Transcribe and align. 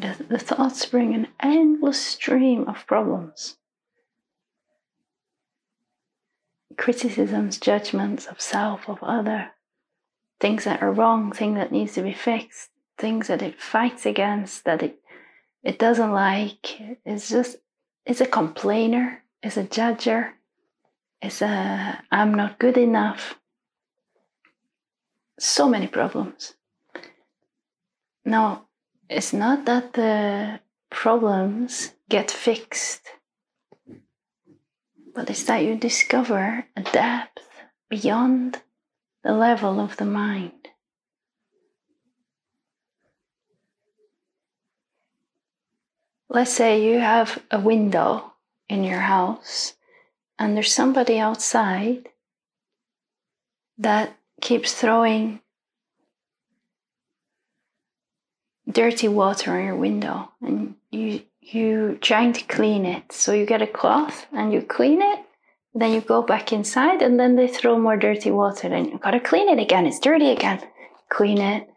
the, 0.00 0.24
the 0.28 0.38
thoughts 0.38 0.84
bring 0.86 1.14
an 1.14 1.28
endless 1.40 2.00
stream 2.00 2.68
of 2.68 2.86
problems. 2.86 3.56
Criticisms, 6.76 7.58
judgments 7.58 8.26
of 8.26 8.40
self, 8.40 8.88
of 8.88 9.02
other, 9.02 9.50
things 10.40 10.64
that 10.64 10.82
are 10.82 10.92
wrong, 10.92 11.32
things 11.32 11.56
that 11.56 11.72
needs 11.72 11.94
to 11.94 12.02
be 12.02 12.12
fixed, 12.12 12.70
things 12.96 13.26
that 13.26 13.42
it 13.42 13.60
fights 13.60 14.06
against, 14.06 14.64
that 14.64 14.82
it 14.82 15.00
it 15.64 15.78
doesn't 15.78 16.12
like. 16.12 16.80
It's 17.04 17.28
just 17.28 17.56
it's 18.06 18.20
a 18.20 18.26
complainer, 18.26 19.24
it's 19.42 19.56
a 19.56 19.64
judger, 19.64 20.30
it's 21.20 21.42
a 21.42 22.00
I'm 22.12 22.34
not 22.34 22.60
good 22.60 22.78
enough. 22.78 23.38
So 25.40 25.68
many 25.68 25.88
problems. 25.88 26.54
Now, 28.24 28.67
it's 29.08 29.32
not 29.32 29.64
that 29.64 29.94
the 29.94 30.60
problems 30.90 31.92
get 32.08 32.30
fixed, 32.30 33.02
but 35.14 35.30
it's 35.30 35.44
that 35.44 35.64
you 35.64 35.76
discover 35.76 36.66
a 36.76 36.82
depth 36.82 37.48
beyond 37.88 38.62
the 39.24 39.32
level 39.32 39.80
of 39.80 39.96
the 39.96 40.04
mind. 40.04 40.52
Let's 46.30 46.52
say 46.52 46.84
you 46.84 46.98
have 46.98 47.42
a 47.50 47.58
window 47.58 48.34
in 48.68 48.84
your 48.84 49.00
house 49.00 49.74
and 50.38 50.54
there's 50.54 50.72
somebody 50.72 51.18
outside 51.18 52.10
that 53.78 54.16
keeps 54.42 54.74
throwing 54.74 55.40
dirty 58.70 59.08
water 59.08 59.52
on 59.52 59.64
your 59.64 59.76
window 59.76 60.30
and 60.42 60.74
you 60.90 61.22
you 61.40 61.98
trying 62.02 62.32
to 62.34 62.44
clean 62.44 62.84
it. 62.84 63.10
So 63.12 63.32
you 63.32 63.46
get 63.46 63.62
a 63.62 63.66
cloth 63.66 64.26
and 64.32 64.52
you 64.52 64.60
clean 64.62 65.00
it 65.00 65.20
then 65.74 65.92
you 65.92 66.00
go 66.00 66.22
back 66.22 66.52
inside 66.52 67.02
and 67.02 67.20
then 67.20 67.36
they 67.36 67.46
throw 67.46 67.78
more 67.78 67.96
dirty 67.96 68.30
water 68.30 68.68
and 68.68 68.86
you 68.86 68.98
gotta 68.98 69.20
clean 69.20 69.48
it 69.48 69.60
again. 69.60 69.86
It's 69.86 70.00
dirty 70.00 70.30
again. 70.30 70.60
Clean 71.08 71.40
it 71.40 71.68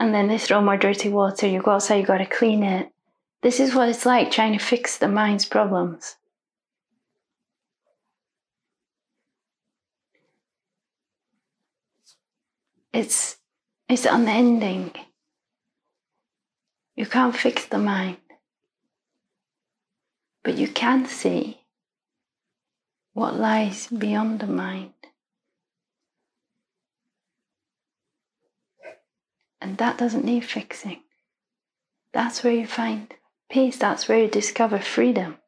and 0.00 0.14
then 0.14 0.28
they 0.28 0.38
throw 0.38 0.60
more 0.60 0.76
dirty 0.76 1.08
water. 1.08 1.46
You 1.46 1.60
go 1.60 1.72
outside 1.72 1.96
you 1.96 2.06
gotta 2.06 2.26
clean 2.26 2.62
it. 2.62 2.90
This 3.42 3.60
is 3.60 3.74
what 3.74 3.88
it's 3.88 4.06
like 4.06 4.30
trying 4.30 4.56
to 4.56 4.64
fix 4.64 4.96
the 4.96 5.08
mind's 5.08 5.44
problems. 5.44 6.16
It's 12.92 13.36
it's 13.88 14.06
unending 14.06 14.92
you 16.96 17.06
can't 17.06 17.36
fix 17.36 17.64
the 17.64 17.78
mind, 17.78 18.18
but 20.42 20.56
you 20.56 20.68
can 20.68 21.06
see 21.06 21.60
what 23.12 23.36
lies 23.36 23.88
beyond 23.88 24.40
the 24.40 24.46
mind. 24.46 24.92
And 29.60 29.78
that 29.78 29.98
doesn't 29.98 30.24
need 30.24 30.44
fixing. 30.44 31.00
That's 32.12 32.44
where 32.44 32.52
you 32.52 32.66
find 32.66 33.12
peace, 33.50 33.76
that's 33.76 34.08
where 34.08 34.18
you 34.18 34.28
discover 34.28 34.78
freedom. 34.78 35.38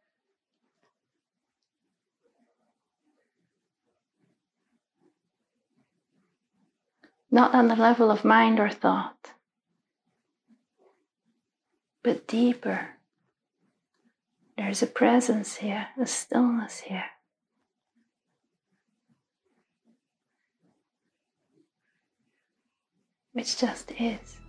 Not 7.30 7.54
on 7.54 7.68
the 7.68 7.76
level 7.76 8.10
of 8.10 8.24
mind 8.24 8.58
or 8.58 8.70
thought 8.70 9.32
but 12.06 12.28
deeper. 12.28 12.90
There's 14.56 14.80
a 14.80 14.86
presence 14.86 15.56
here, 15.56 15.88
a 16.00 16.06
stillness 16.06 16.78
here. 16.78 17.06
Which 23.32 23.58
just 23.58 23.90
is. 23.98 24.45